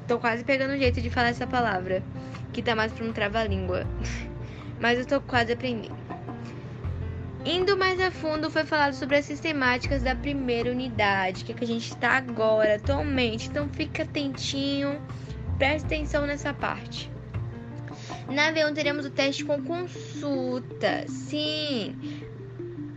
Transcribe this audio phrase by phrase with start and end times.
[0.08, 2.03] Tô quase pegando o jeito de falar essa palavra,
[2.52, 3.88] que tá mais para um trava-língua,
[4.80, 6.05] mas eu tô quase aprendendo.
[7.45, 11.63] Indo mais a fundo, foi falado sobre as sistemáticas da primeira unidade, que é que
[11.63, 13.49] a gente está agora, atualmente.
[13.49, 14.99] Então fica atentinho,
[15.59, 17.11] preste atenção nessa parte.
[18.27, 21.05] Na V1 teremos o teste com consulta.
[21.07, 21.95] Sim,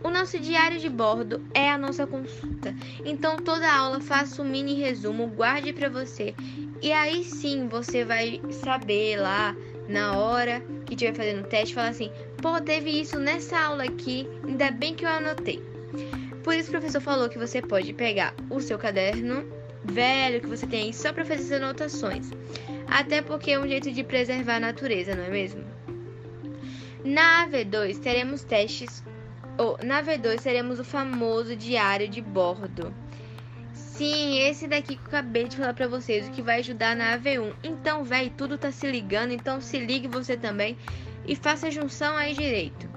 [0.03, 2.73] o nosso diário de bordo é a nossa consulta.
[3.05, 6.33] Então toda aula faça um mini resumo, guarde para você.
[6.81, 9.55] E aí sim você vai saber lá
[9.89, 12.11] na hora que estiver fazendo o teste, falar assim:
[12.41, 15.61] pô, teve isso nessa aula aqui, ainda bem que eu anotei.
[16.43, 19.45] Por isso o professor falou que você pode pegar o seu caderno
[19.83, 22.31] velho que você tem aí só para fazer as anotações.
[22.87, 25.63] Até porque é um jeito de preservar a natureza, não é mesmo?
[27.03, 29.03] Na AV2 teremos testes,
[29.57, 32.93] ou na AV2 teremos o famoso diário de bordo.
[33.73, 37.17] Sim, esse daqui que eu acabei de falar para vocês, o que vai ajudar na
[37.17, 37.53] AV1.
[37.63, 40.77] Então, velho, tudo tá se ligando, então se ligue você também
[41.25, 42.87] e faça junção aí direito.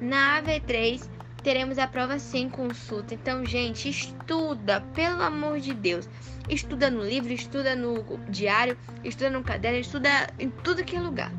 [0.00, 1.08] Na AV3
[1.42, 3.14] teremos a prova sem consulta.
[3.14, 6.08] Então, gente, estuda, pelo amor de Deus.
[6.48, 11.32] Estuda no livro, estuda no diário, estuda no caderno, estuda em tudo que é lugar.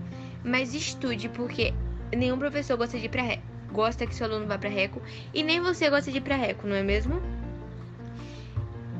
[0.44, 1.74] Mas estude, porque
[2.16, 3.38] nenhum professor gosta de ir pra
[3.72, 5.02] gosta que seu aluno vá para reco
[5.34, 7.22] e nem você gosta de ir para reco, não é mesmo?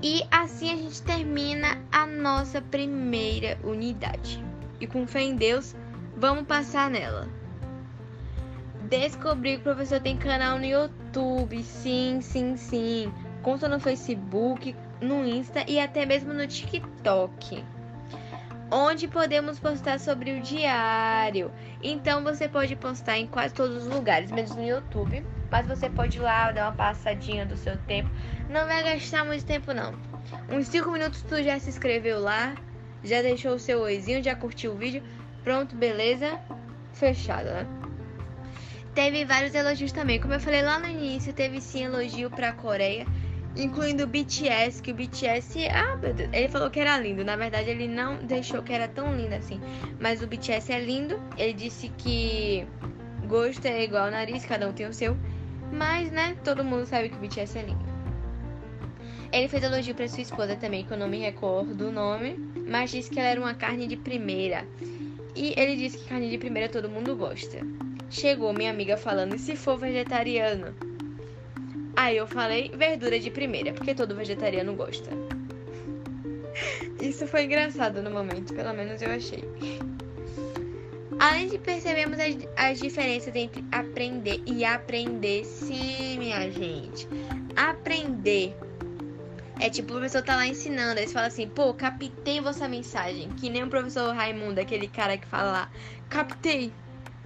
[0.04, 4.44] E assim a gente termina a nossa primeira unidade.
[4.80, 5.76] E com fé em Deus,
[6.18, 7.30] vamos passar nela.
[8.90, 11.62] Descobri que o professor tem canal no YouTube.
[11.62, 13.14] Sim, sim, sim.
[13.44, 17.64] Conta no Facebook, no Insta e até mesmo no TikTok.
[18.72, 21.52] Onde podemos postar sobre o diário.
[21.82, 25.26] Então você pode postar em quase todos os lugares, menos no YouTube.
[25.50, 28.10] Mas você pode ir lá dar uma passadinha do seu tempo.
[28.50, 29.94] Não vai gastar muito tempo, não.
[30.50, 32.56] Uns 5 minutos tu já se inscreveu lá,
[33.04, 35.02] já deixou o seu oizinho, já curtiu o vídeo.
[35.48, 36.38] Pronto, beleza?
[36.92, 37.66] Fechado, né?
[38.94, 40.20] Teve vários elogios também.
[40.20, 43.08] Como eu falei lá no início, teve sim elogio pra Coreia,
[43.56, 45.98] incluindo o BTS, que o BTS, ah,
[46.34, 47.24] ele falou que era lindo.
[47.24, 49.62] Na verdade, ele não deixou que era tão lindo assim.
[50.02, 51.18] Mas o BTS é lindo.
[51.38, 52.68] Ele disse que
[53.26, 55.16] gosto é igual ao nariz, cada um tem o seu.
[55.72, 57.86] Mas, né, todo mundo sabe que o BTS é lindo.
[59.32, 62.36] Ele fez elogio para sua esposa também, que eu não me recordo o nome,
[62.68, 64.68] mas disse que ela era uma carne de primeira.
[65.38, 67.60] E ele disse que carne de primeira todo mundo gosta.
[68.10, 70.74] Chegou minha amiga falando, e se for vegetariano?
[71.96, 75.12] Aí eu falei, verdura de primeira, porque todo vegetariano gosta.
[77.00, 79.44] Isso foi engraçado no momento, pelo menos eu achei.
[81.20, 87.08] Além de percebermos as, as diferenças entre aprender e aprender, sim, minha gente.
[87.56, 88.56] Aprender
[89.60, 93.30] é tipo, o professor tá lá ensinando, eles falam assim, pô, captei vossa mensagem.
[93.32, 95.72] Que nem o professor Raimundo, aquele cara que fala lá,
[96.10, 96.74] captei,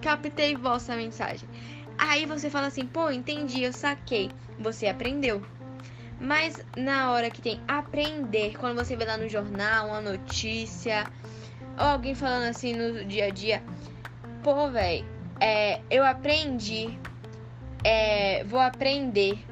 [0.02, 1.48] captei vossa mensagem.
[1.98, 4.32] Aí você fala assim, pô, entendi, eu saquei.
[4.58, 5.46] Você aprendeu.
[6.20, 11.10] Mas na hora que tem aprender, quando você vê lá no jornal uma notícia,
[11.78, 13.64] ou alguém falando assim no dia a dia,
[14.44, 15.06] pô, velho,
[15.40, 17.00] é, eu aprendi,
[17.84, 19.46] é, vou aprender,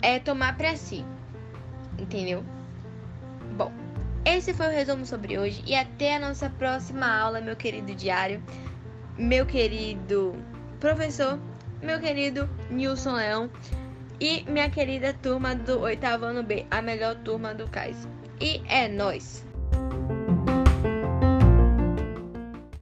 [0.00, 1.04] é tomar pra si.
[2.02, 2.44] Entendeu?
[3.56, 3.70] Bom,
[4.24, 8.42] esse foi o resumo sobre hoje e até a nossa próxima aula, meu querido diário,
[9.16, 10.34] meu querido
[10.80, 11.38] professor,
[11.80, 13.50] meu querido Nilson Leão
[14.20, 18.08] e minha querida turma do oitavo ano B, a melhor turma do CAIS.
[18.40, 19.46] E é nós.